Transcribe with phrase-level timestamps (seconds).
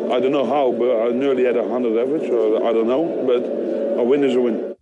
[0.10, 2.30] I don't know how, but I nearly had a hundred average.
[2.30, 3.44] Or I don't know, but
[4.00, 4.74] a win is a win.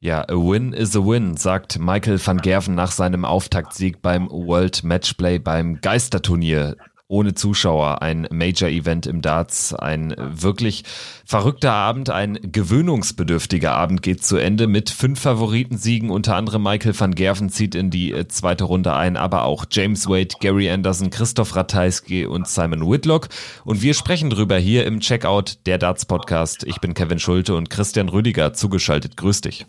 [0.00, 4.82] Ja, a win is a win, sagt Michael van Gerven nach seinem Auftaktsieg beim World
[4.82, 6.74] Matchplay beim Geisterturnier
[7.08, 10.82] ohne Zuschauer, ein Major-Event im Darts, ein wirklich
[11.24, 17.14] verrückter Abend, ein gewöhnungsbedürftiger Abend geht zu Ende mit fünf Favoritensiegen, unter anderem Michael van
[17.14, 21.54] Gerven zieht in die äh, zweite Runde ein, aber auch James Wade, Gary Anderson, Christoph
[21.54, 23.28] Ratajski und Simon Whitlock
[23.64, 26.64] und wir sprechen drüber hier im Checkout der Darts Podcast.
[26.64, 29.16] Ich bin Kevin Schulte und Christian Rüdiger zugeschaltet.
[29.16, 29.66] Grüß dich.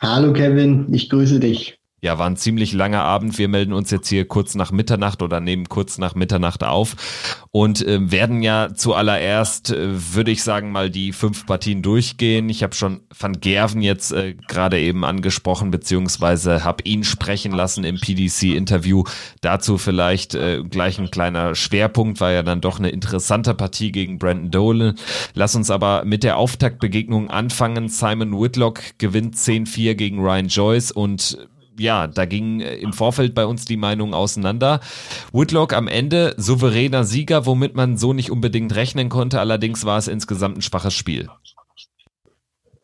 [0.00, 1.81] Hallo Kevin, ich grüße dich.
[2.04, 3.38] Ja, war ein ziemlich langer Abend.
[3.38, 6.96] Wir melden uns jetzt hier kurz nach Mitternacht oder nehmen kurz nach Mitternacht auf
[7.52, 12.48] und äh, werden ja zuallererst, äh, würde ich sagen, mal die fünf Partien durchgehen.
[12.48, 17.84] Ich habe schon Van Gerven jetzt äh, gerade eben angesprochen, beziehungsweise habe ihn sprechen lassen
[17.84, 19.04] im PDC-Interview.
[19.40, 24.18] Dazu vielleicht äh, gleich ein kleiner Schwerpunkt, war ja dann doch eine interessante Partie gegen
[24.18, 24.94] Brandon Dolan.
[25.34, 27.88] Lass uns aber mit der Auftaktbegegnung anfangen.
[27.88, 31.38] Simon Whitlock gewinnt 10-4 gegen Ryan Joyce und
[31.78, 34.80] ja, da ging äh, im Vorfeld bei uns die Meinung auseinander.
[35.32, 39.40] Whitlock am Ende souveräner Sieger, womit man so nicht unbedingt rechnen konnte.
[39.40, 41.28] Allerdings war es insgesamt ein schwaches Spiel.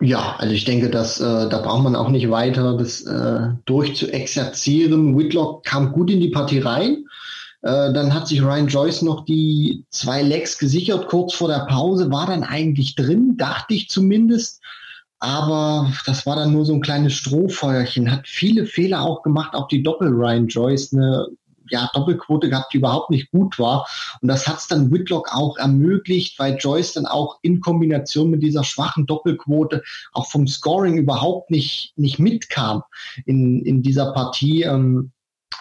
[0.00, 5.18] Ja, also ich denke, dass äh, da braucht man auch nicht weiter das äh, durchzuexerzieren.
[5.18, 7.04] Whitlock kam gut in die Partie rein.
[7.62, 12.12] Äh, dann hat sich Ryan Joyce noch die zwei Legs gesichert kurz vor der Pause,
[12.12, 14.57] war dann eigentlich drin, dachte ich zumindest.
[15.20, 18.10] Aber das war dann nur so ein kleines Strohfeuerchen.
[18.10, 21.26] Hat viele Fehler auch gemacht, auch die Doppel Ryan Joyce, eine
[21.70, 23.86] ja, Doppelquote gehabt, die überhaupt nicht gut war.
[24.20, 28.42] Und das hat es dann Whitlock auch ermöglicht, weil Joyce dann auch in Kombination mit
[28.42, 32.82] dieser schwachen Doppelquote auch vom Scoring überhaupt nicht, nicht mitkam
[33.26, 34.62] in, in dieser Partie.
[34.62, 35.12] Ähm,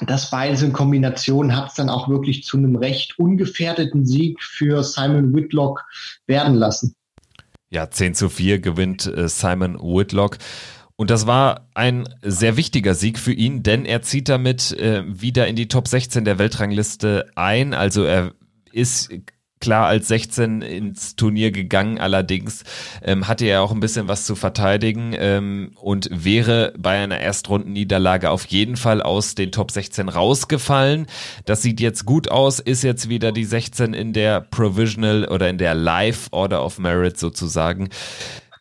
[0.05, 4.83] das beides in Kombination hat es dann auch wirklich zu einem recht ungefährdeten Sieg für
[4.83, 5.83] Simon Whitlock
[6.27, 6.96] werden lassen.
[7.69, 10.37] Ja, 10 zu 4 gewinnt äh, Simon Whitlock.
[10.95, 15.47] Und das war ein sehr wichtiger Sieg für ihn, denn er zieht damit äh, wieder
[15.47, 17.73] in die Top 16 der Weltrangliste ein.
[17.75, 18.33] Also er
[18.71, 19.11] ist
[19.59, 22.63] klar als 16 ins Turnier gegangen, allerdings
[23.03, 28.29] ähm, hatte er auch ein bisschen was zu verteidigen ähm, und wäre bei einer Erstrundenniederlage
[28.29, 31.07] auf jeden Fall aus den Top 16 rausgefallen.
[31.45, 35.57] Das sieht jetzt gut aus, ist jetzt wieder die 16 in der Provisional oder in
[35.57, 37.89] der Live Order of Merit sozusagen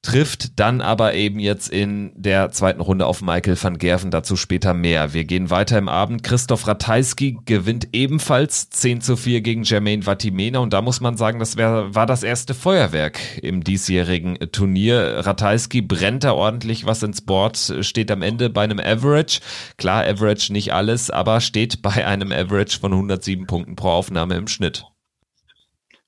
[0.07, 4.73] trifft dann aber eben jetzt in der zweiten Runde auf Michael van Gerven, dazu später
[4.73, 5.15] mehr.
[5.15, 6.23] Wir gehen weiter im Abend.
[6.23, 11.41] Christoph Ratajski gewinnt ebenfalls 10 zu 4 gegen Jermaine Vatimena und da muss man sagen,
[11.41, 15.27] das wär, war das erste Feuerwerk im diesjährigen Turnier.
[15.27, 19.41] Ratajski brennt da ordentlich was ins Board, steht am Ende bei einem Average.
[19.77, 24.47] Klar, Average nicht alles, aber steht bei einem Average von 107 Punkten pro Aufnahme im
[24.47, 24.85] Schnitt.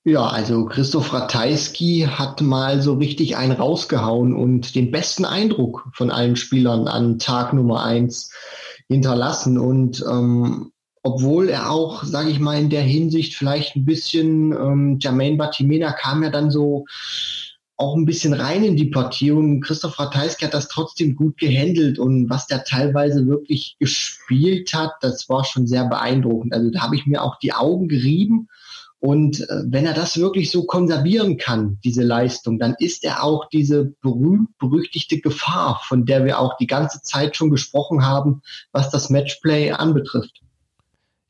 [0.09, 6.11] Ja, also Christoph Ratajski hat mal so richtig einen rausgehauen und den besten Eindruck von
[6.11, 8.33] allen Spielern an Tag Nummer eins
[8.89, 9.59] hinterlassen.
[9.59, 14.99] Und ähm, obwohl er auch, sage ich mal, in der Hinsicht vielleicht ein bisschen, ähm,
[14.99, 16.87] Jermaine Batimena kam ja dann so
[17.77, 21.99] auch ein bisschen rein in die Partie und Christoph Ratajski hat das trotzdem gut gehandelt
[21.99, 26.55] und was der teilweise wirklich gespielt hat, das war schon sehr beeindruckend.
[26.55, 28.49] Also da habe ich mir auch die Augen gerieben
[29.01, 33.49] und äh, wenn er das wirklich so konservieren kann, diese Leistung, dann ist er auch
[33.49, 38.43] diese berühmt-berüchtigte Gefahr, von der wir auch die ganze Zeit schon gesprochen haben,
[38.73, 40.43] was das Matchplay anbetrifft.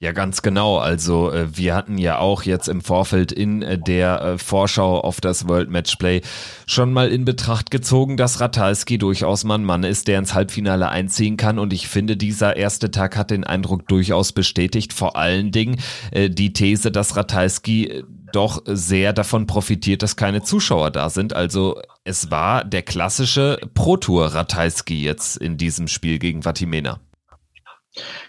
[0.00, 0.78] Ja, ganz genau.
[0.78, 5.20] Also äh, wir hatten ja auch jetzt im Vorfeld in äh, der äh, Vorschau auf
[5.20, 6.20] das World Matchplay
[6.66, 10.88] schon mal in Betracht gezogen, dass Ratalski durchaus mal ein Mann ist, der ins Halbfinale
[10.88, 11.58] einziehen kann.
[11.58, 14.92] Und ich finde, dieser erste Tag hat den Eindruck durchaus bestätigt.
[14.92, 15.80] Vor allen Dingen
[16.14, 21.32] die These, dass Ratalski doch sehr davon profitiert, dass keine Zuschauer da sind.
[21.32, 27.00] Also es war der klassische Pro-Tour Ratalski jetzt in diesem Spiel gegen Vatimena.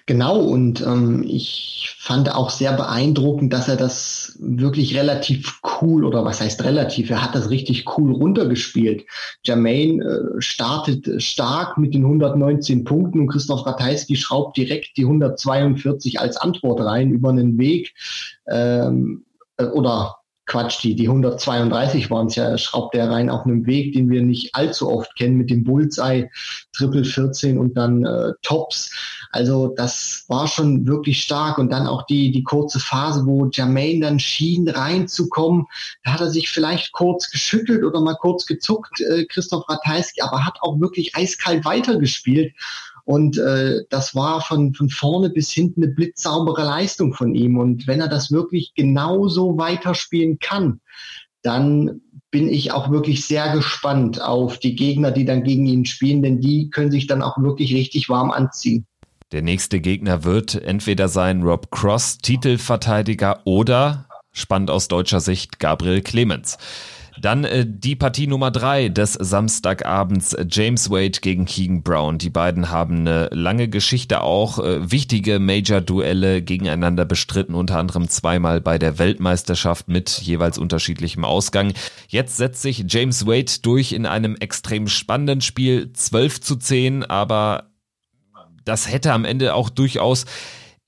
[0.05, 6.25] Genau, und ähm, ich fand auch sehr beeindruckend, dass er das wirklich relativ cool, oder
[6.25, 9.05] was heißt relativ, er hat das richtig cool runtergespielt.
[9.43, 16.19] Jermaine äh, startet stark mit den 119 Punkten und Christoph Ratajski schraubt direkt die 142
[16.19, 17.93] als Antwort rein über einen Weg
[18.47, 19.25] ähm,
[19.57, 20.18] äh, oder
[20.49, 24.21] Quatsch, die, die 132 waren es ja, schraubt er rein auf einem Weg, den wir
[24.21, 26.29] nicht allzu oft kennen, mit dem Bullseye,
[26.73, 28.91] Triple 14 und dann äh, Tops.
[29.31, 31.57] Also das war schon wirklich stark.
[31.59, 35.65] Und dann auch die, die kurze Phase, wo Jermaine dann schien reinzukommen.
[36.03, 40.45] Da hat er sich vielleicht kurz geschüttelt oder mal kurz gezuckt, äh, Christoph Ratajski, aber
[40.45, 42.53] hat auch wirklich eiskalt weitergespielt.
[43.09, 47.57] Und äh, das war von, von vorne bis hinten eine blitzsaubere Leistung von ihm.
[47.57, 50.79] Und wenn er das wirklich genauso weiterspielen kann,
[51.41, 56.21] dann bin ich auch wirklich sehr gespannt auf die Gegner, die dann gegen ihn spielen,
[56.21, 58.85] denn die können sich dann auch wirklich richtig warm anziehen.
[59.31, 66.01] Der nächste Gegner wird entweder sein Rob Cross, Titelverteidiger, oder, spannend aus deutscher Sicht, Gabriel
[66.01, 66.59] Clemens.
[67.21, 72.17] Dann äh, die Partie Nummer drei des Samstagabends, James Wade gegen Keegan Brown.
[72.17, 78.61] Die beiden haben eine lange Geschichte auch, äh, wichtige Major-Duelle gegeneinander bestritten, unter anderem zweimal
[78.61, 81.73] bei der Weltmeisterschaft mit jeweils unterschiedlichem Ausgang.
[82.07, 87.71] Jetzt setzt sich James Wade durch in einem extrem spannenden Spiel, 12 zu 10, aber
[88.65, 90.25] das hätte am Ende auch durchaus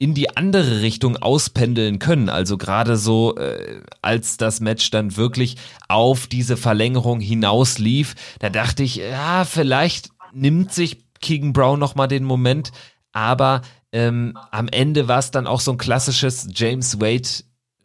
[0.01, 2.27] in die andere Richtung auspendeln können.
[2.27, 5.57] Also gerade so, äh, als das Match dann wirklich
[5.89, 12.07] auf diese Verlängerung hinaus lief, da dachte ich, ja, vielleicht nimmt sich Keegan Brown nochmal
[12.07, 12.71] den Moment,
[13.11, 13.61] aber
[13.91, 17.29] ähm, am Ende war es dann auch so ein klassisches James Wade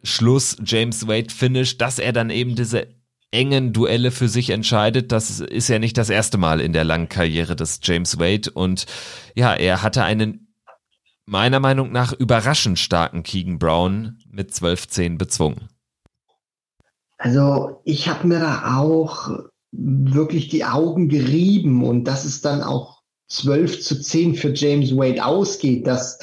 [0.03, 2.87] Schluss, James Wade Finish, dass er dann eben diese
[3.31, 5.13] engen Duelle für sich entscheidet.
[5.13, 8.87] Das ist ja nicht das erste Mal in der langen Karriere des James Wade und
[9.35, 10.46] ja, er hatte einen
[11.27, 15.69] meiner Meinung nach überraschend starken Keegan Brown mit 12-10 bezwungen.
[17.19, 19.31] Also ich habe mir da auch
[19.73, 25.25] wirklich die Augen gerieben und dass es dann auch 12 zu 10 für James Wade
[25.25, 26.19] ausgeht, das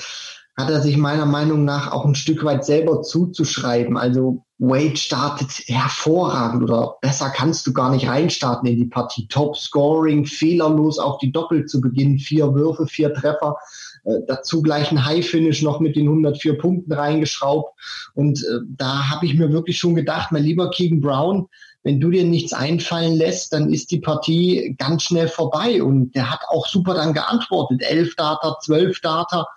[0.56, 3.98] hat er sich meiner Meinung nach auch ein Stück weit selber zuzuschreiben.
[3.98, 9.28] Also Wade startet hervorragend oder besser kannst du gar nicht reinstarten in die Partie.
[9.28, 13.58] Top Scoring, fehlerlos auf die Doppel zu beginnen, vier Würfe, vier Treffer.
[14.06, 17.80] Äh, dazu gleich ein High-Finish noch mit den 104 Punkten reingeschraubt.
[18.16, 21.48] Und äh, da habe ich mir wirklich schon gedacht, mein lieber Keegan Brown,
[21.84, 25.84] wenn du dir nichts einfallen lässt, dann ist die Partie ganz schnell vorbei.
[25.84, 27.82] Und der hat auch super dann geantwortet.
[27.82, 29.48] Elf Data, zwölf Data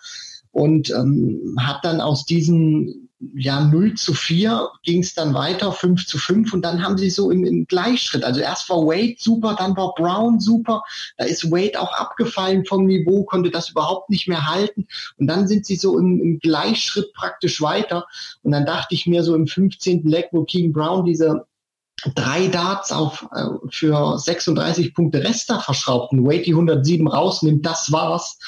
[0.57, 6.07] und ähm, hat dann aus diesen ja 0 zu 4 ging es dann weiter, 5
[6.07, 8.25] zu 5 und dann haben sie so im, im Gleichschritt.
[8.25, 10.83] Also erst war Wade super, dann war Brown super,
[11.17, 14.87] da ist Wade auch abgefallen vom Niveau, konnte das überhaupt nicht mehr halten
[15.17, 18.07] und dann sind sie so im, im Gleichschritt praktisch weiter
[18.43, 20.05] und dann dachte ich mir so im 15.
[20.05, 21.47] Leg, wo King Brown diese
[22.15, 28.39] drei Darts auf äh, für 36 Punkte Resta verschraubten, Wade die 107 rausnimmt, das war's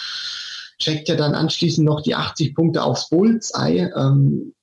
[0.79, 3.91] checkt ja dann anschließend noch die 80 Punkte aufs Bullseye.
[3.97, 4.55] Ähm,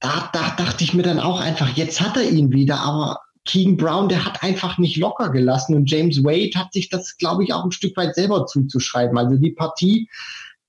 [0.00, 3.76] da, da dachte ich mir dann auch einfach, jetzt hat er ihn wieder, aber Keegan
[3.76, 7.52] Brown, der hat einfach nicht locker gelassen und James Wade hat sich das, glaube ich,
[7.52, 9.16] auch ein Stück weit selber zuzuschreiben.
[9.16, 10.08] Also die Partie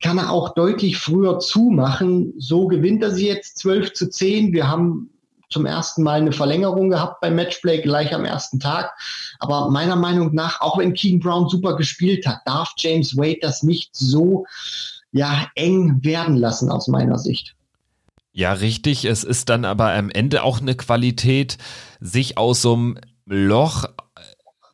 [0.02, 2.34] kann er auch deutlich früher zumachen.
[2.38, 4.54] So gewinnt er sie jetzt 12 zu 10.
[4.54, 5.10] Wir haben
[5.50, 8.92] zum ersten Mal eine Verlängerung gehabt beim Matchplay gleich am ersten Tag.
[9.40, 13.64] Aber meiner Meinung nach, auch wenn Keegan Brown super gespielt hat, darf James Wade das
[13.64, 14.46] nicht so
[15.12, 17.54] ja, eng werden lassen aus meiner Sicht.
[18.34, 19.06] Ja, richtig.
[19.06, 21.58] Es ist dann aber am Ende auch eine Qualität,
[22.00, 23.86] sich aus so einem Loch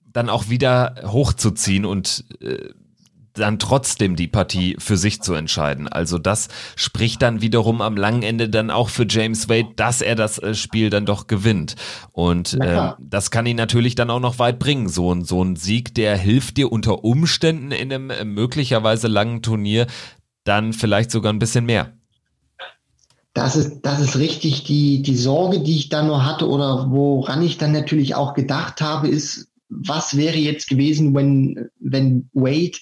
[0.05, 2.69] dann auch wieder hochzuziehen und äh,
[3.33, 5.87] dann trotzdem die Partie für sich zu entscheiden.
[5.87, 10.15] Also das spricht dann wiederum am langen Ende dann auch für James Wade, dass er
[10.15, 11.75] das äh, Spiel dann doch gewinnt.
[12.11, 14.89] Und äh, das kann ihn natürlich dann auch noch weit bringen.
[14.89, 19.41] So ein, so ein Sieg, der hilft dir unter Umständen in einem äh, möglicherweise langen
[19.41, 19.87] Turnier
[20.43, 21.96] dann vielleicht sogar ein bisschen mehr.
[23.37, 24.63] Das ist, das ist richtig.
[24.63, 28.81] Die, die Sorge, die ich da nur hatte oder woran ich dann natürlich auch gedacht
[28.81, 32.79] habe, ist, was wäre jetzt gewesen, wenn, wenn Wade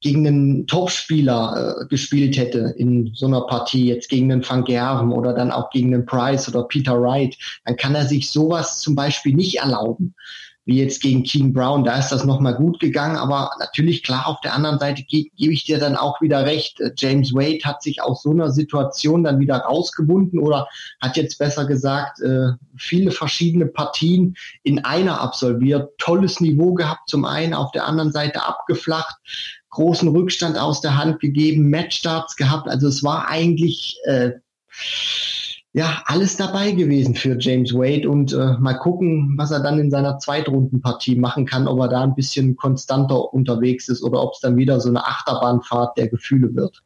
[0.00, 5.12] gegen einen Topspieler äh, gespielt hätte in so einer Partie, jetzt gegen den Van Gerven
[5.12, 8.96] oder dann auch gegen den Price oder Peter Wright, dann kann er sich sowas zum
[8.96, 10.16] Beispiel nicht erlauben
[10.68, 14.38] wie jetzt gegen King Brown, da ist das nochmal gut gegangen, aber natürlich klar, auf
[14.42, 16.78] der anderen Seite ge gebe ich dir dann auch wieder recht.
[16.78, 20.68] Äh, James Wade hat sich aus so einer Situation dann wieder rausgebunden oder
[21.00, 27.24] hat jetzt besser gesagt, äh, viele verschiedene Partien in einer absolviert, tolles Niveau gehabt, zum
[27.24, 29.16] einen auf der anderen Seite abgeflacht,
[29.70, 34.32] großen Rückstand aus der Hand gegeben, Matchstarts gehabt, also es war eigentlich äh,
[35.78, 39.92] ja, alles dabei gewesen für James Wade und äh, mal gucken, was er dann in
[39.92, 44.40] seiner Zweitrundenpartie machen kann, ob er da ein bisschen konstanter unterwegs ist oder ob es
[44.40, 46.82] dann wieder so eine Achterbahnfahrt der Gefühle wird.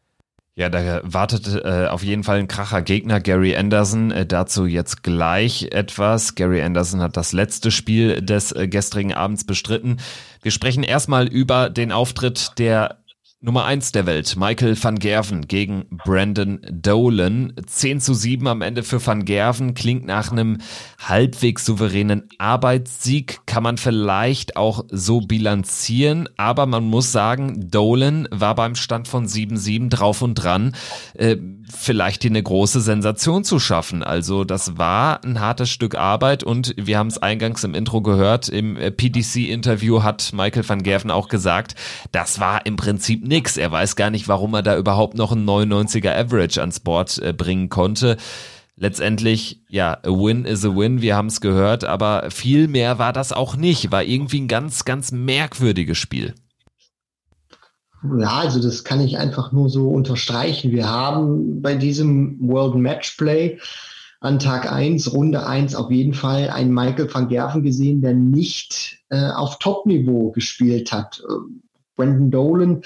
[0.55, 4.11] Ja, da wartet äh, auf jeden Fall ein kracher Gegner, Gary Anderson.
[4.11, 6.35] Äh, dazu jetzt gleich etwas.
[6.35, 9.97] Gary Anderson hat das letzte Spiel des äh, gestrigen Abends bestritten.
[10.43, 12.99] Wir sprechen erstmal über den Auftritt der
[13.45, 17.53] Nummer eins der Welt, Michael van Gerven gegen Brandon Dolan.
[17.67, 20.59] 10 zu 7 am Ende für van Gerven klingt nach einem
[21.01, 28.55] halbwegs souveränen Arbeitssieg, kann man vielleicht auch so bilanzieren, aber man muss sagen, Dolan war
[28.55, 30.75] beim Stand von 7-7 drauf und dran,
[31.13, 31.37] äh,
[31.71, 34.03] vielleicht eine große Sensation zu schaffen.
[34.03, 38.49] Also das war ein hartes Stück Arbeit und wir haben es eingangs im Intro gehört,
[38.49, 41.75] im äh, PDC-Interview hat Michael van Gerven auch gesagt,
[42.11, 43.59] das war im Prinzip nix.
[43.59, 47.35] Er weiß gar nicht, warum er da überhaupt noch einen 99er Average ans Board äh,
[47.35, 48.17] bringen konnte.
[48.83, 53.13] Letztendlich, ja, a win is a win, wir haben es gehört, aber viel mehr war
[53.13, 53.93] das auch nicht.
[53.93, 56.35] War irgendwie ein ganz, ganz merkwürdiges Spiel.
[58.19, 60.73] Ja, also das kann ich einfach nur so unterstreichen.
[60.73, 63.61] Wir haben bei diesem World Matchplay
[64.19, 68.99] an Tag 1, Runde 1 auf jeden Fall einen Michael van Gerven gesehen, der nicht
[69.11, 71.23] äh, auf Top-Niveau gespielt hat.
[71.29, 71.35] Äh,
[71.95, 72.83] Brandon Dolan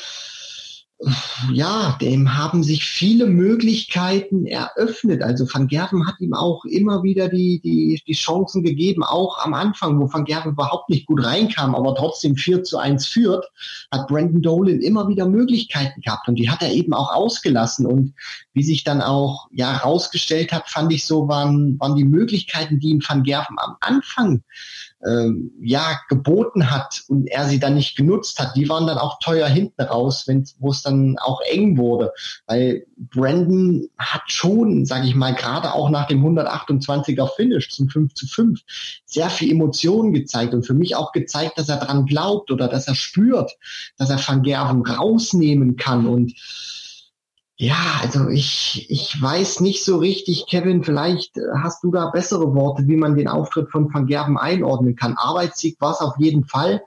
[1.52, 5.22] ja, dem haben sich viele Möglichkeiten eröffnet.
[5.22, 9.52] Also Van Gerven hat ihm auch immer wieder die, die, die Chancen gegeben, auch am
[9.52, 13.44] Anfang, wo Van Gerven überhaupt nicht gut reinkam, aber trotzdem 4 zu 1 führt,
[13.90, 17.84] hat Brandon Dolan immer wieder Möglichkeiten gehabt und die hat er eben auch ausgelassen.
[17.84, 18.14] Und
[18.54, 22.88] wie sich dann auch ja rausgestellt hat, fand ich so, waren, waren die Möglichkeiten, die
[22.88, 24.42] ihm Van Gerven am Anfang
[25.04, 29.18] ähm, ja geboten hat und er sie dann nicht genutzt hat, die waren dann auch
[29.18, 32.12] teuer hinten raus, wenn wo es dann auch eng wurde,
[32.46, 38.14] weil Brandon hat schon, sage ich mal, gerade auch nach dem 128er Finish zum 5
[38.14, 38.60] zu 5
[39.04, 42.88] sehr viel Emotionen gezeigt und für mich auch gezeigt, dass er dran glaubt oder dass
[42.88, 43.52] er spürt,
[43.98, 46.06] dass er Van Gerven rausnehmen kann.
[46.06, 46.32] Und
[47.58, 52.86] ja, also ich, ich weiß nicht so richtig, Kevin, vielleicht hast du da bessere Worte,
[52.86, 55.16] wie man den Auftritt von Van Gerben einordnen kann.
[55.16, 56.82] Arbeitssieg war es auf jeden Fall.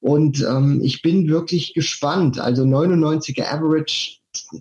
[0.00, 2.38] Und ähm, ich bin wirklich gespannt.
[2.38, 4.17] Also 99er Average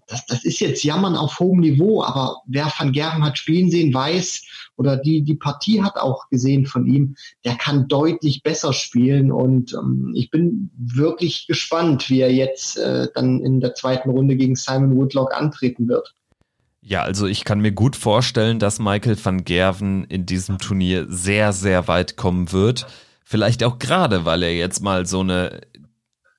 [0.07, 3.93] das, das ist jetzt Jammern auf hohem Niveau, aber wer Van Gerven hat spielen sehen,
[3.93, 4.43] weiß
[4.75, 9.74] oder die, die Partie hat auch gesehen von ihm, der kann deutlich besser spielen und
[9.74, 14.55] ähm, ich bin wirklich gespannt, wie er jetzt äh, dann in der zweiten Runde gegen
[14.55, 16.13] Simon Woodlock antreten wird.
[16.81, 21.51] Ja, also ich kann mir gut vorstellen, dass Michael van Gerven in diesem Turnier sehr,
[21.51, 22.88] sehr weit kommen wird.
[23.25, 25.59] Vielleicht auch gerade, weil er jetzt mal so eine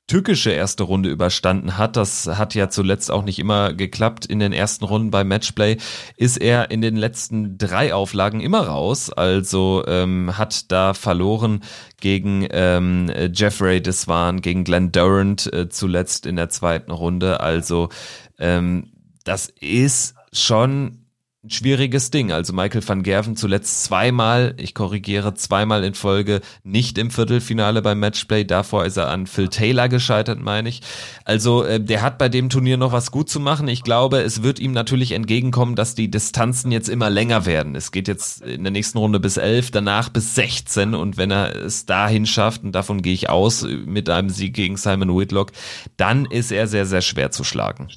[0.08, 4.52] tückische erste Runde überstanden hat, das hat ja zuletzt auch nicht immer geklappt in den
[4.52, 5.76] ersten Runden beim Matchplay,
[6.16, 9.10] ist er in den letzten drei Auflagen immer raus.
[9.12, 11.62] Also ähm, hat da verloren
[12.00, 17.40] gegen ähm, Jeffrey Deswan, gegen Glenn Durant äh, zuletzt in der zweiten Runde.
[17.40, 17.90] Also
[18.38, 18.92] ähm,
[19.24, 21.04] das ist schon
[21.44, 22.32] ein schwieriges Ding.
[22.32, 28.00] Also Michael van Gerven zuletzt zweimal, ich korrigiere, zweimal in Folge nicht im Viertelfinale beim
[28.00, 28.44] Matchplay.
[28.44, 30.82] Davor ist er an Phil Taylor gescheitert, meine ich.
[31.24, 33.68] Also äh, der hat bei dem Turnier noch was gut zu machen.
[33.68, 37.76] Ich glaube, es wird ihm natürlich entgegenkommen, dass die Distanzen jetzt immer länger werden.
[37.76, 41.54] Es geht jetzt in der nächsten Runde bis elf, danach bis 16 und wenn er
[41.54, 45.52] es dahin schafft, und davon gehe ich aus, mit einem Sieg gegen Simon Whitlock,
[45.96, 47.88] dann ist er sehr, sehr schwer zu schlagen.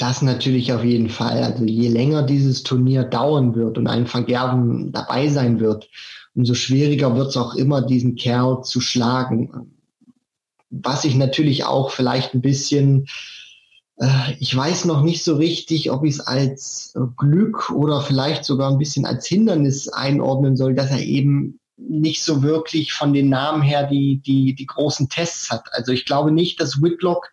[0.00, 1.42] Das natürlich auf jeden Fall.
[1.42, 5.90] Also je länger dieses Turnier dauern wird und ein Vergerben dabei sein wird,
[6.34, 9.74] umso schwieriger wird es auch immer, diesen Kerl zu schlagen.
[10.70, 13.08] Was ich natürlich auch vielleicht ein bisschen,
[13.98, 18.70] äh, ich weiß noch nicht so richtig, ob ich es als Glück oder vielleicht sogar
[18.70, 23.60] ein bisschen als Hindernis einordnen soll, dass er eben nicht so wirklich von den Namen
[23.60, 25.68] her die, die, die großen Tests hat.
[25.72, 27.30] Also ich glaube nicht, dass Whitlock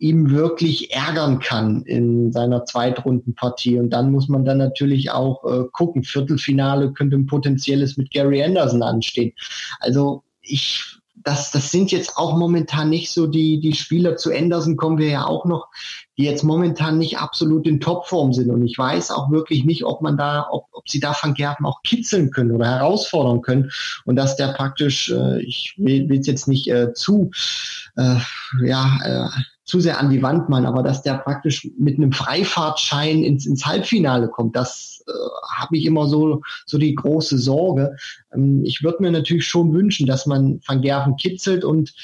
[0.00, 3.78] ihm wirklich ärgern kann in seiner Zweitrundenpartie.
[3.78, 6.04] Und dann muss man dann natürlich auch äh, gucken.
[6.04, 9.32] Viertelfinale könnte ein potenzielles mit Gary Anderson anstehen.
[9.78, 10.82] Also ich,
[11.16, 15.08] das, das sind jetzt auch momentan nicht so die, die Spieler zu Anderson kommen wir
[15.08, 15.68] ja auch noch,
[16.16, 18.50] die jetzt momentan nicht absolut in Topform sind.
[18.50, 21.66] Und ich weiß auch wirklich nicht, ob man da, ob, ob sie da Van Gerven
[21.66, 23.70] auch kitzeln können oder herausfordern können.
[24.06, 27.30] Und dass der praktisch, äh, ich will es jetzt nicht äh, zu,
[27.96, 28.16] äh,
[28.64, 29.28] ja, äh,
[29.70, 33.64] zu sehr an die Wand malen, aber dass der praktisch mit einem Freifahrtschein ins, ins
[33.64, 35.12] Halbfinale kommt, das äh,
[35.56, 37.96] habe ich immer so, so die große Sorge.
[38.34, 41.94] Ähm, ich würde mir natürlich schon wünschen, dass man Van Gerven kitzelt und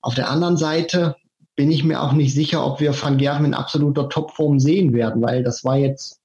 [0.00, 1.16] auf der anderen Seite
[1.56, 5.20] bin ich mir auch nicht sicher, ob wir Van Gerven in absoluter Topform sehen werden,
[5.20, 6.20] weil das war jetzt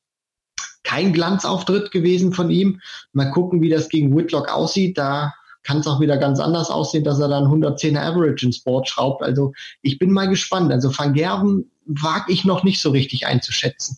[0.84, 2.80] kein Glanzauftritt gewesen von ihm.
[3.12, 4.98] Mal gucken, wie das gegen Whitlock aussieht.
[4.98, 5.34] Da
[5.66, 9.24] kann es auch wieder ganz anders aussehen, dass er dann 110er Average ins Board schraubt.
[9.24, 10.72] Also ich bin mal gespannt.
[10.72, 13.98] Also Van Gerven wage ich noch nicht so richtig einzuschätzen.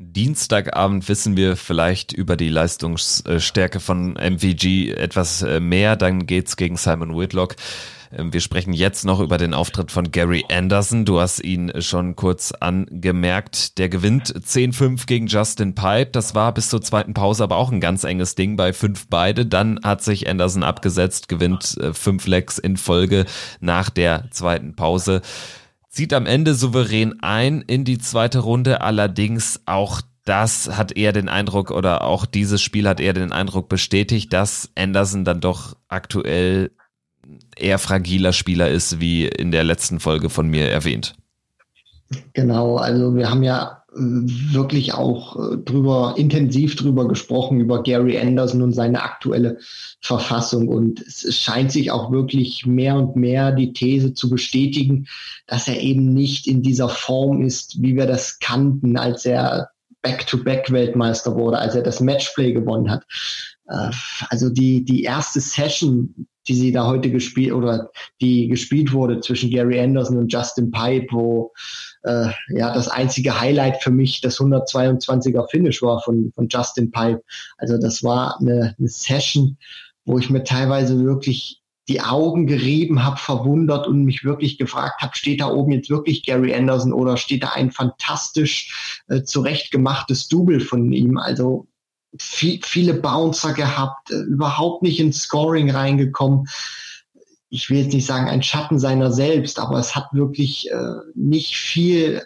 [0.00, 5.96] Dienstagabend wissen wir vielleicht über die Leistungsstärke von MVG etwas äh, mehr.
[5.96, 7.56] Dann geht's gegen Simon Whitlock.
[8.12, 11.04] Ähm, wir sprechen jetzt noch über den Auftritt von Gary Anderson.
[11.04, 13.78] Du hast ihn schon kurz angemerkt.
[13.78, 16.10] Der gewinnt 10-5 gegen Justin Pipe.
[16.12, 19.46] Das war bis zur zweiten Pause aber auch ein ganz enges Ding bei fünf beide.
[19.46, 23.26] Dann hat sich Anderson abgesetzt, gewinnt äh, fünf Legs in Folge
[23.60, 25.22] nach der zweiten Pause
[25.90, 31.28] zieht am Ende souverän ein in die zweite Runde, allerdings auch das hat eher den
[31.28, 36.70] Eindruck oder auch dieses Spiel hat eher den Eindruck bestätigt, dass Anderson dann doch aktuell
[37.56, 41.14] eher fragiler Spieler ist, wie in der letzten Folge von mir erwähnt.
[42.32, 48.62] Genau, also wir haben ja wirklich auch äh, drüber, intensiv drüber gesprochen, über Gary Anderson
[48.62, 49.58] und seine aktuelle
[50.00, 50.68] Verfassung.
[50.68, 55.06] Und es scheint sich auch wirklich mehr und mehr die These zu bestätigen,
[55.46, 59.70] dass er eben nicht in dieser Form ist, wie wir das kannten, als er
[60.02, 63.04] Back-to-Back-Weltmeister wurde, als er das Matchplay gewonnen hat.
[63.68, 63.90] Äh,
[64.28, 67.90] also die, die erste Session, die sie da heute gespielt oder
[68.20, 71.52] die gespielt wurde zwischen Gary Anderson und Justin Pipe, wo
[72.04, 77.22] äh, ja das einzige Highlight für mich das 122er Finish war von, von Justin Pipe.
[77.58, 79.58] Also das war eine, eine Session,
[80.04, 85.16] wo ich mir teilweise wirklich die Augen gerieben habe, verwundert und mich wirklich gefragt habe,
[85.16, 90.60] steht da oben jetzt wirklich Gary Anderson oder steht da ein fantastisch äh, zurechtgemachtes Double
[90.60, 91.16] von ihm?
[91.16, 91.66] Also
[92.16, 96.48] viel, viele Bouncer gehabt, äh, überhaupt nicht ins Scoring reingekommen.
[97.50, 101.56] Ich will jetzt nicht sagen ein Schatten seiner selbst, aber es hat wirklich äh, nicht
[101.56, 102.22] viel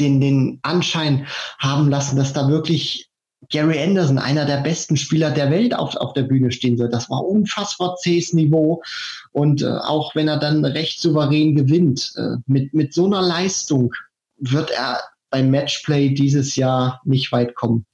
[0.00, 1.26] den, den Anschein
[1.58, 3.08] haben lassen, dass da wirklich
[3.50, 6.88] Gary Anderson, einer der besten Spieler der Welt, auf, auf der Bühne stehen soll.
[6.88, 8.82] Das war unfassbar zähes Niveau.
[9.32, 13.92] Und äh, auch wenn er dann recht souverän gewinnt, äh, mit, mit so einer Leistung
[14.38, 15.00] wird er
[15.30, 17.84] beim Matchplay dieses Jahr nicht weit kommen.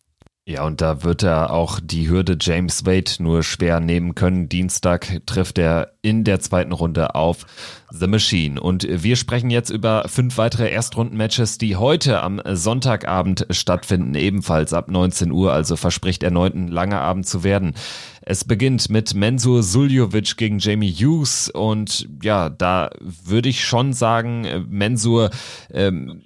[0.49, 4.49] Ja, und da wird er auch die Hürde James Wade nur schwer nehmen können.
[4.49, 7.45] Dienstag trifft er in der zweiten Runde auf
[7.90, 8.59] The Machine.
[8.59, 14.88] Und wir sprechen jetzt über fünf weitere Erstrunden-Matches, die heute am Sonntagabend stattfinden, ebenfalls ab
[14.90, 17.75] 19 Uhr, also verspricht erneut ein langer Abend zu werden.
[18.23, 24.47] Es beginnt mit Mensur Suljovic gegen Jamie Hughes und ja, da würde ich schon sagen,
[24.71, 25.28] Mensur
[25.71, 26.23] ähm,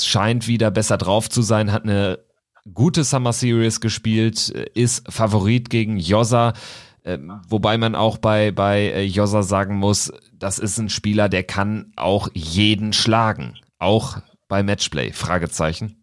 [0.00, 2.18] scheint wieder besser drauf zu sein, hat eine
[2.74, 6.52] gute Summer Series gespielt, äh, ist Favorit gegen Jossa.
[7.04, 11.44] Ähm, wobei man auch bei, bei äh, Jossa sagen muss, das ist ein Spieler, der
[11.44, 13.54] kann auch jeden schlagen.
[13.78, 15.12] Auch bei Matchplay.
[15.12, 15.96] Fragezeichen.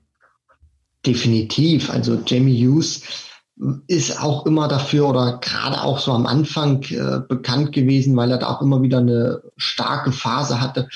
[1.06, 1.90] Definitiv.
[1.90, 3.04] Also Jamie Hughes
[3.88, 8.38] ist auch immer dafür oder gerade auch so am Anfang äh, bekannt gewesen, weil er
[8.38, 10.90] da auch immer wieder eine starke Phase hatte,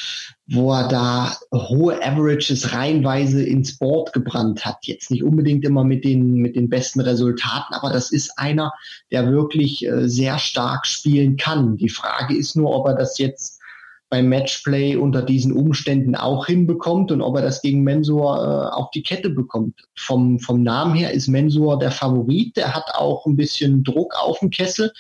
[0.52, 4.78] wo er da hohe Averages reihenweise ins Board gebrannt hat.
[4.82, 8.74] Jetzt nicht unbedingt immer mit den, mit den besten Resultaten, aber das ist einer,
[9.12, 11.78] der wirklich äh, sehr stark spielen kann.
[11.78, 13.60] Die Frage ist nur, ob er das jetzt
[14.10, 18.90] beim Matchplay unter diesen Umständen auch hinbekommt und ob er das gegen Mensur äh, auf
[18.90, 19.76] die Kette bekommt.
[19.96, 22.58] Vom, vom Namen her ist Mensur der Favorit.
[22.58, 24.92] Der hat auch ein bisschen Druck auf dem Kessel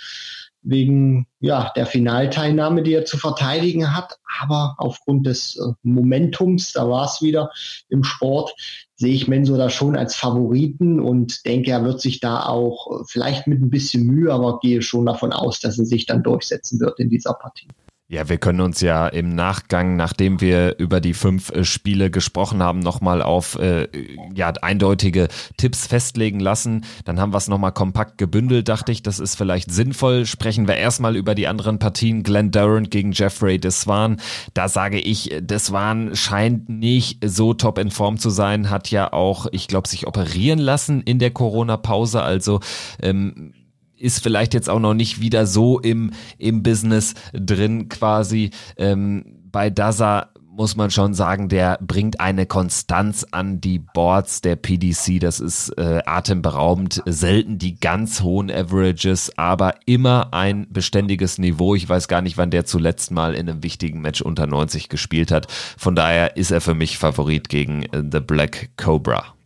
[0.61, 4.17] wegen ja, der Finalteilnahme, die er zu verteidigen hat.
[4.41, 7.51] Aber aufgrund des äh, Momentums, da war es wieder
[7.89, 8.53] im Sport,
[8.95, 13.03] sehe ich Mensur da schon als Favoriten und denke, er wird sich da auch äh,
[13.07, 16.79] vielleicht mit ein bisschen Mühe, aber gehe schon davon aus, dass er sich dann durchsetzen
[16.79, 17.67] wird in dieser Partie.
[18.11, 22.63] Ja, wir können uns ja im Nachgang, nachdem wir über die fünf äh, Spiele gesprochen
[22.63, 23.87] haben, nochmal auf äh,
[24.33, 26.85] ja, eindeutige Tipps festlegen lassen.
[27.05, 29.03] Dann haben wir es nochmal kompakt gebündelt, dachte ich.
[29.03, 30.25] Das ist vielleicht sinnvoll.
[30.25, 32.23] Sprechen wir erstmal über die anderen Partien.
[32.23, 34.19] Glenn Durant gegen Jeffrey Deswan.
[34.55, 38.71] Da sage ich, Deswan scheint nicht so top in Form zu sein.
[38.71, 42.23] Hat ja auch, ich glaube, sich operieren lassen in der Corona-Pause.
[42.23, 42.59] Also
[43.03, 43.53] ähm,
[43.99, 48.51] ist vielleicht jetzt auch noch nicht wieder so im, im Business drin quasi.
[48.77, 54.57] Ähm, bei Daza muss man schon sagen, der bringt eine Konstanz an die Boards der
[54.57, 55.21] PDC.
[55.21, 57.01] Das ist äh, atemberaubend.
[57.05, 61.75] Selten die ganz hohen Averages, aber immer ein beständiges Niveau.
[61.75, 65.31] Ich weiß gar nicht, wann der zuletzt mal in einem wichtigen Match unter 90 gespielt
[65.31, 65.47] hat.
[65.77, 69.38] Von daher ist er für mich Favorit gegen äh, The Black Cobra.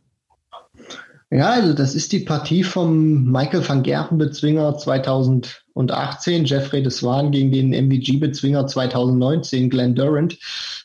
[1.33, 7.51] Ja, also das ist die Partie vom Michael van Gerven-Bezwinger 2018, Jeffrey de Swan gegen
[7.51, 10.37] den MVG-Bezwinger 2019, Glenn Durant.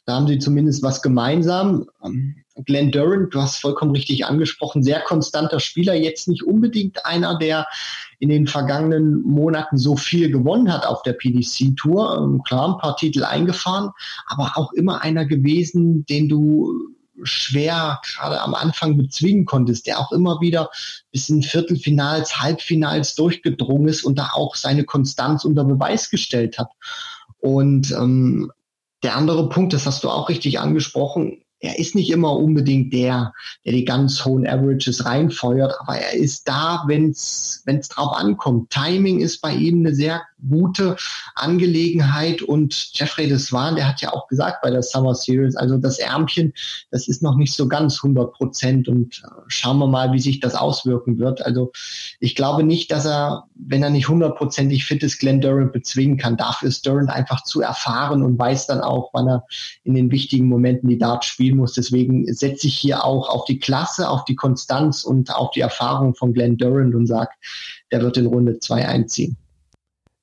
[0.06, 1.84] Da haben sie zumindest was gemeinsam.
[2.02, 7.37] Ähm, Glenn Durant, du hast vollkommen richtig angesprochen, sehr konstanter Spieler, jetzt nicht unbedingt einer,
[7.38, 7.66] der
[8.18, 12.22] in den vergangenen Monaten so viel gewonnen hat auf der PDC-Tour.
[12.22, 13.90] Ähm, klar, ein paar Titel eingefahren,
[14.26, 20.12] aber auch immer einer gewesen, den du schwer gerade am Anfang bezwingen konntest, der auch
[20.12, 20.70] immer wieder
[21.11, 26.70] bis in Viertelfinals, Halbfinals durchgedrungen ist und da auch seine Konstanz unter Beweis gestellt hat.
[27.40, 28.52] Und ähm,
[29.02, 33.33] der andere Punkt, das hast du auch richtig angesprochen, er ist nicht immer unbedingt der,
[33.64, 38.70] der die ganz hohen Averages reinfeuert, aber er ist da, wenn es drauf ankommt.
[38.70, 40.96] Timing ist bei ihm eine sehr gute
[41.35, 45.98] Angelegenheit und Jeffrey Deswan, der hat ja auch gesagt bei der Summer Series, also das
[45.98, 46.53] Ärmchen,
[46.90, 50.40] das ist noch nicht so ganz 100 Prozent und äh, schauen wir mal, wie sich
[50.40, 51.44] das auswirken wird.
[51.44, 51.72] Also
[52.20, 56.37] ich glaube nicht, dass er, wenn er nicht hundertprozentig fit ist, Glenn Durant bezwingen kann.
[56.37, 59.44] Dafür ist Durant einfach zu erfahren und weiß dann auch, wann er
[59.85, 61.72] in den wichtigen Momenten die Darts spielen muss.
[61.72, 66.14] Deswegen setze ich hier auch auf die Klasse, auf die Konstanz und auf die Erfahrung
[66.14, 67.31] von Glenn Durant und sage,
[67.90, 69.37] der wird in Runde zwei einziehen.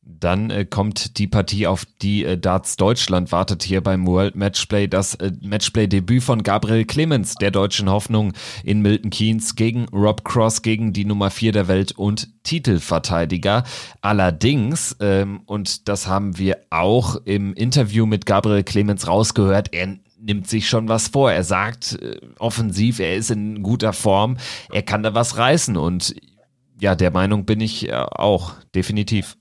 [0.07, 4.87] Dann äh, kommt die Partie, auf die äh, Darts Deutschland wartet hier beim World Matchplay.
[4.87, 10.61] Das äh, Matchplay-Debüt von Gabriel Clemens, der deutschen Hoffnung in Milton Keynes gegen Rob Cross,
[10.61, 13.63] gegen die Nummer 4 der Welt und Titelverteidiger.
[14.01, 20.47] Allerdings, ähm, und das haben wir auch im Interview mit Gabriel Clemens rausgehört, er nimmt
[20.47, 21.31] sich schon was vor.
[21.31, 24.37] Er sagt äh, offensiv, er ist in guter Form,
[24.71, 26.15] er kann da was reißen und
[26.79, 29.35] ja, der Meinung bin ich äh, auch, definitiv.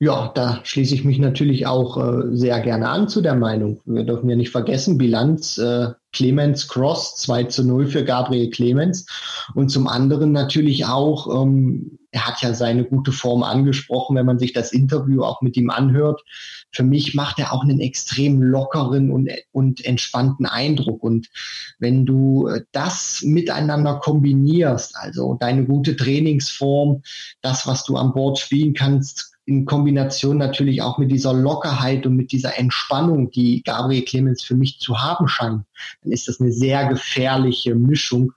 [0.00, 3.80] Ja, da schließe ich mich natürlich auch äh, sehr gerne an zu der Meinung.
[3.84, 9.06] Wir dürfen ja nicht vergessen, Bilanz äh, Clemens Cross 2 zu 0 für Gabriel Clemens.
[9.56, 14.38] Und zum anderen natürlich auch, ähm, er hat ja seine gute Form angesprochen, wenn man
[14.38, 16.22] sich das Interview auch mit ihm anhört.
[16.70, 21.02] Für mich macht er auch einen extrem lockeren und, und entspannten Eindruck.
[21.02, 21.28] Und
[21.80, 27.02] wenn du äh, das miteinander kombinierst, also deine gute Trainingsform,
[27.42, 32.16] das, was du an Bord spielen kannst, in Kombination natürlich auch mit dieser Lockerheit und
[32.16, 35.64] mit dieser Entspannung, die Gabriel Clemens für mich zu haben scheint,
[36.02, 38.34] dann ist das eine sehr gefährliche Mischung,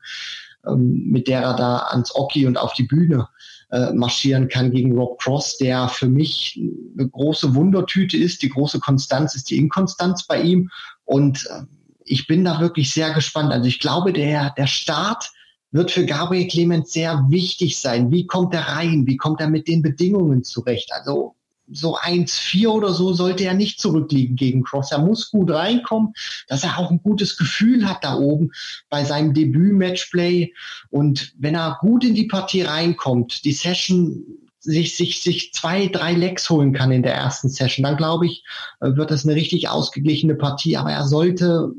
[0.66, 3.28] ähm, mit der er da ans Oki und auf die Bühne
[3.72, 6.58] äh, marschieren kann gegen Rob Cross, der für mich
[6.98, 8.42] eine große Wundertüte ist.
[8.42, 10.70] Die große Konstanz ist die Inkonstanz bei ihm.
[11.04, 11.64] Und äh,
[12.06, 13.52] ich bin da wirklich sehr gespannt.
[13.52, 15.30] Also ich glaube, der, der Start
[15.72, 18.12] wird für Gabriel Clemens sehr wichtig sein.
[18.12, 19.08] Wie kommt er rein?
[19.08, 20.92] Wie kommt er mit den Bedingungen zurecht?
[20.92, 21.36] Also
[21.72, 24.92] so 1-4 oder so sollte er nicht zurückliegen gegen Cross.
[24.92, 26.14] Er muss gut reinkommen,
[26.48, 28.52] dass er auch ein gutes Gefühl hat da oben
[28.90, 30.54] bei seinem Debüt-Matchplay.
[30.90, 34.24] Und wenn er gut in die Partie reinkommt, die Session
[34.60, 38.44] sich, sich, sich zwei, drei Lecks holen kann in der ersten Session, dann glaube ich,
[38.80, 40.78] wird das eine richtig ausgeglichene Partie.
[40.78, 41.72] Aber er sollte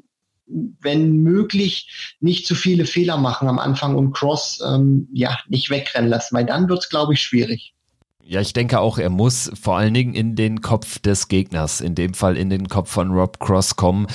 [0.80, 6.10] wenn möglich, nicht zu viele Fehler machen am Anfang und Cross ähm, ja nicht wegrennen
[6.10, 7.74] lassen, weil dann wird es, glaube ich, schwierig.
[8.24, 11.94] Ja, ich denke auch, er muss vor allen Dingen in den Kopf des Gegners, in
[11.94, 14.06] dem Fall in den Kopf von Rob Cross kommen,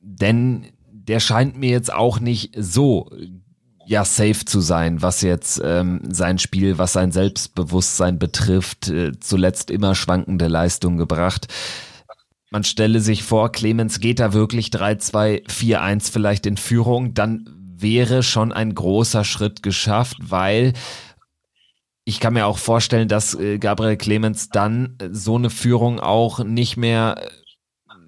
[0.00, 3.10] denn der scheint mir jetzt auch nicht so
[3.86, 9.70] ja safe zu sein, was jetzt ähm, sein Spiel, was sein Selbstbewusstsein betrifft, äh, zuletzt
[9.70, 11.48] immer schwankende Leistung gebracht.
[12.50, 17.44] Man stelle sich vor, Clemens geht da wirklich 3-2-4-1 vielleicht in Führung, dann
[17.76, 20.72] wäre schon ein großer Schritt geschafft, weil
[22.04, 26.42] ich kann mir auch vorstellen, dass äh, Gabriel Clemens dann äh, so eine Führung auch
[26.42, 27.28] nicht mehr äh,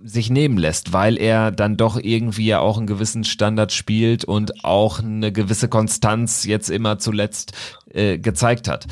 [0.02, 4.64] sich nehmen lässt, weil er dann doch irgendwie ja auch einen gewissen Standard spielt und
[4.64, 7.52] auch eine gewisse Konstanz jetzt immer zuletzt
[7.90, 8.86] äh, gezeigt hat.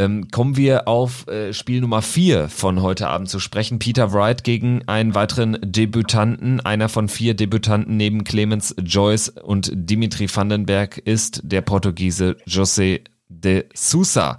[0.00, 3.78] Ähm, kommen wir auf äh, Spiel Nummer 4 von heute Abend zu sprechen.
[3.78, 6.58] Peter Wright gegen einen weiteren Debütanten.
[6.60, 13.66] Einer von vier Debütanten neben Clemens Joyce und Dimitri Vandenberg ist der Portugiese José de
[13.74, 14.38] Sousa.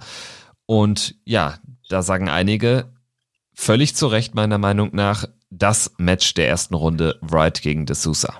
[0.66, 1.54] Und ja,
[1.88, 2.86] da sagen einige,
[3.54, 8.34] völlig zu Recht meiner Meinung nach, das Match der ersten Runde Wright gegen de Sousa.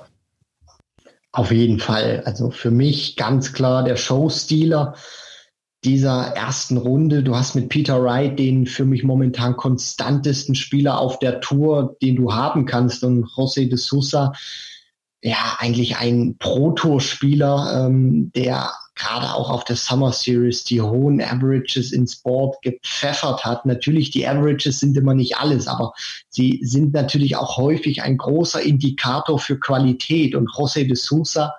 [1.30, 2.24] Auf jeden Fall.
[2.26, 4.96] Also für mich ganz klar der Showstealer
[5.84, 7.22] dieser ersten Runde.
[7.22, 12.16] Du hast mit Peter Wright den für mich momentan konstantesten Spieler auf der Tour, den
[12.16, 13.02] du haben kannst.
[13.02, 14.32] Und José de Sousa,
[15.22, 21.92] ja, eigentlich ein Pro-Tour-Spieler, ähm, der gerade auch auf der Summer Series die hohen Averages
[21.92, 23.66] ins Board gepfeffert hat.
[23.66, 25.92] Natürlich, die Averages sind immer nicht alles, aber
[26.28, 30.34] sie sind natürlich auch häufig ein großer Indikator für Qualität.
[30.34, 31.54] Und José de Sousa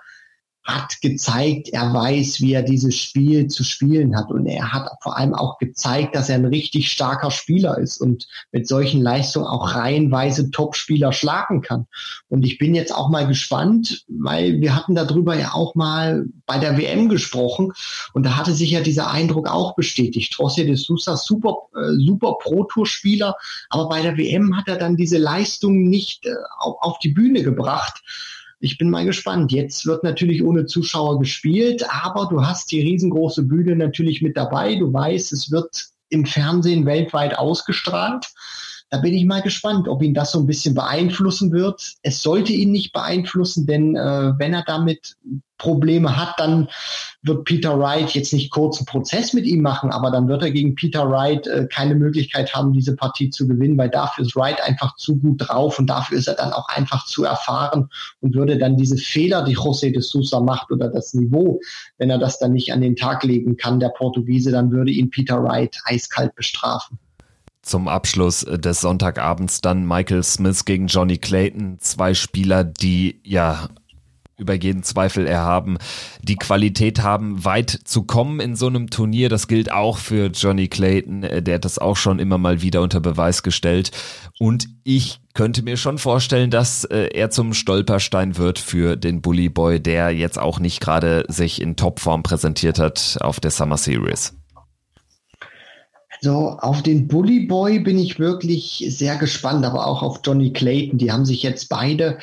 [0.64, 4.32] hat gezeigt, er weiß, wie er dieses Spiel zu spielen hat.
[4.32, 8.28] Und er hat vor allem auch gezeigt, dass er ein richtig starker Spieler ist und
[8.54, 11.88] mit solchen Leistungen auch reihenweise Top-Spieler schlagen kann.
[12.30, 16.60] Und ich bin jetzt auch mal gespannt, weil wir hatten darüber ja auch mal bei
[16.60, 17.74] der WM gesprochen
[18.14, 20.36] und da hatte sich ja dieser Eindruck auch bestätigt.
[20.36, 23.36] José de Sousa, super, äh, super Pro-Tour-Spieler,
[23.70, 27.44] aber bei der WM hat er dann diese Leistung nicht äh, auf, auf die Bühne
[27.44, 28.02] gebracht
[28.64, 29.52] ich bin mal gespannt.
[29.52, 34.76] Jetzt wird natürlich ohne Zuschauer gespielt, aber du hast die riesengroße Bühne natürlich mit dabei.
[34.76, 38.32] Du weißt, es wird im Fernsehen weltweit ausgestrahlt.
[38.90, 41.96] Da bin ich mal gespannt, ob ihn das so ein bisschen beeinflussen wird.
[42.04, 45.18] Es sollte ihn nicht beeinflussen, denn äh, wenn er damit
[45.64, 46.68] Probleme hat, dann
[47.22, 50.52] wird Peter Wright jetzt nicht kurz einen Prozess mit ihm machen, aber dann wird er
[50.52, 54.62] gegen Peter Wright äh, keine Möglichkeit haben, diese Partie zu gewinnen, weil dafür ist Wright
[54.62, 58.58] einfach zu gut drauf und dafür ist er dann auch einfach zu erfahren und würde
[58.58, 61.62] dann diese Fehler, die José de Sousa macht oder das Niveau,
[61.98, 65.10] wenn er das dann nicht an den Tag legen kann, der Portugiese, dann würde ihn
[65.10, 67.00] Peter Wright eiskalt bestrafen.
[67.62, 71.78] Zum Abschluss des Sonntagabends dann Michael Smith gegen Johnny Clayton.
[71.80, 73.70] Zwei Spieler, die ja
[74.38, 75.78] über jeden Zweifel erhaben,
[76.22, 79.30] die Qualität haben, weit zu kommen in so einem Turnier.
[79.30, 83.00] Das gilt auch für Johnny Clayton, der hat das auch schon immer mal wieder unter
[83.00, 83.92] Beweis gestellt.
[84.40, 89.50] Und ich könnte mir schon vorstellen, dass äh, er zum Stolperstein wird für den Bully
[89.50, 94.34] Boy, der jetzt auch nicht gerade sich in Topform präsentiert hat auf der Summer Series.
[96.22, 100.98] So, auf den Bully Boy bin ich wirklich sehr gespannt, aber auch auf Johnny Clayton.
[100.98, 102.18] Die haben sich jetzt beide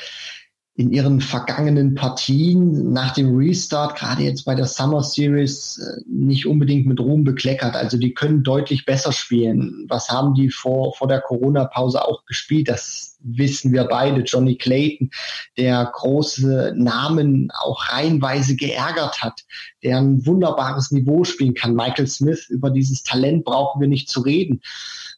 [0.75, 6.47] in ihren vergangenen Partien nach dem Restart, gerade jetzt bei der Summer Series, äh, nicht
[6.47, 7.75] unbedingt mit Ruhm bekleckert.
[7.75, 9.85] Also die können deutlich besser spielen.
[9.89, 12.69] Was haben die vor, vor der Corona-Pause auch gespielt?
[12.69, 14.21] Das wissen wir beide.
[14.21, 15.11] Johnny Clayton,
[15.57, 19.41] der große Namen auch reihenweise geärgert hat,
[19.83, 21.75] der ein wunderbares Niveau spielen kann.
[21.75, 24.61] Michael Smith, über dieses Talent brauchen wir nicht zu reden.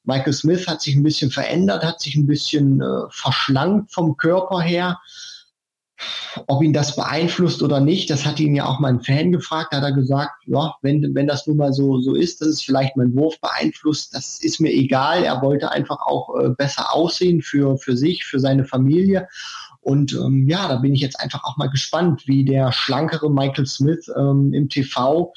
[0.04, 4.60] Michael Smith hat sich ein bisschen verändert, hat sich ein bisschen äh, verschlankt vom Körper
[4.60, 5.00] her
[6.48, 9.78] ob ihn das beeinflusst oder nicht, das hat ihn ja auch mein Fan gefragt, da
[9.78, 12.98] hat er gesagt, ja, wenn, wenn das nun mal so, so ist, dass es vielleicht
[12.98, 15.24] mein Wurf beeinflusst, das ist mir egal.
[15.24, 19.28] Er wollte einfach auch äh, besser aussehen für, für sich, für seine Familie.
[19.82, 23.66] Und ähm, ja, da bin ich jetzt einfach auch mal gespannt, wie der schlankere Michael
[23.66, 25.34] Smith ähm, im TV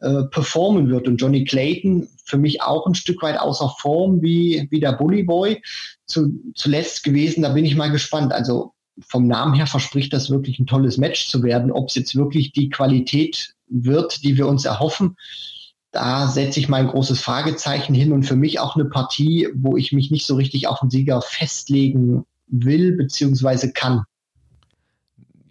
[0.00, 1.08] äh, performen wird.
[1.08, 5.22] Und Johnny Clayton für mich auch ein Stück weit außer Form wie, wie der Bully
[5.22, 5.62] Boy
[6.04, 7.42] zu, zuletzt gewesen.
[7.42, 8.32] Da bin ich mal gespannt.
[8.32, 11.70] Also vom Namen her verspricht das wirklich ein tolles Match zu werden.
[11.70, 15.16] Ob es jetzt wirklich die Qualität wird, die wir uns erhoffen,
[15.92, 19.92] da setze ich mein großes Fragezeichen hin und für mich auch eine Partie, wo ich
[19.92, 23.72] mich nicht so richtig auf den Sieger festlegen will bzw.
[23.72, 24.02] kann.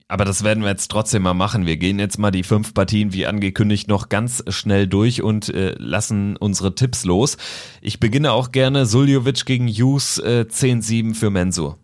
[0.08, 1.66] Aber das werden wir jetzt trotzdem mal machen.
[1.66, 5.74] Wir gehen jetzt mal die fünf Partien wie angekündigt noch ganz schnell durch und äh,
[5.80, 7.38] lassen unsere Tipps los.
[7.82, 11.80] Ich beginne auch gerne Suljovic gegen Hughes äh, 10-7 für Mensur.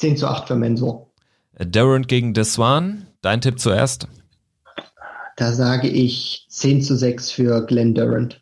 [0.00, 1.06] 10 zu 8 für Mensur.
[1.58, 4.08] Durant gegen Deswan, dein Tipp zuerst?
[5.36, 8.40] Da sage ich 10 zu 6 für Glenn Durant.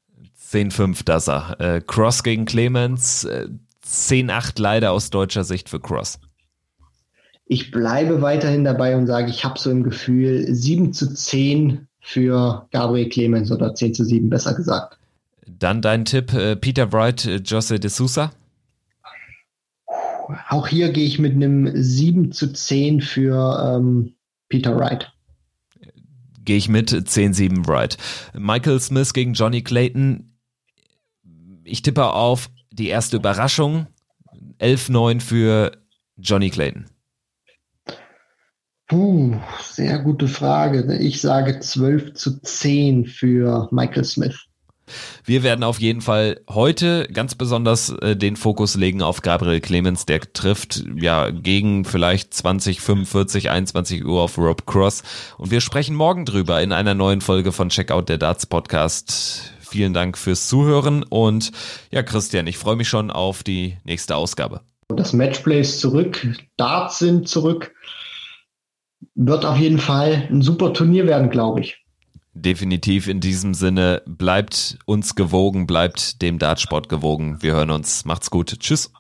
[0.50, 1.54] 10-5 Dassa.
[1.58, 3.48] Äh, Cross gegen Clemens, äh,
[3.84, 6.20] 10-8 leider aus deutscher Sicht für Cross.
[7.46, 12.68] Ich bleibe weiterhin dabei und sage, ich habe so im Gefühl 7 zu 10 für
[12.70, 14.98] Gabriel Clemens oder 10 zu 7 besser gesagt.
[15.46, 18.30] Dann dein Tipp, äh, Peter Wright, äh, Jose de Sousa?
[20.48, 24.14] Auch hier gehe ich mit einem 7 zu 10 für ähm,
[24.48, 25.12] Peter Wright.
[26.44, 27.98] Gehe ich mit 10-7 Wright.
[28.32, 30.32] Michael Smith gegen Johnny Clayton.
[31.64, 33.86] Ich tippe auf die erste Überraschung.
[34.58, 35.72] 11-9 für
[36.16, 36.86] Johnny Clayton.
[38.86, 40.96] Puh, sehr gute Frage.
[40.96, 44.47] Ich sage 12 zu 10 für Michael Smith.
[45.24, 50.06] Wir werden auf jeden Fall heute ganz besonders äh, den Fokus legen auf Gabriel Clemens,
[50.06, 55.02] der trifft ja gegen vielleicht 20, 45, 21 Uhr auf Rob Cross.
[55.36, 59.52] Und wir sprechen morgen drüber in einer neuen Folge von Checkout der Darts Podcast.
[59.60, 61.52] Vielen Dank fürs Zuhören und
[61.90, 64.62] ja, Christian, ich freue mich schon auf die nächste Ausgabe.
[64.88, 67.74] Das Matchplay ist zurück, Darts sind zurück.
[69.14, 71.84] Wird auf jeden Fall ein super Turnier werden, glaube ich
[72.42, 77.38] definitiv in diesem Sinne, bleibt uns gewogen, bleibt dem Dartsport gewogen.
[77.40, 78.04] Wir hören uns.
[78.04, 78.58] Macht's gut.
[78.60, 78.90] Tschüss.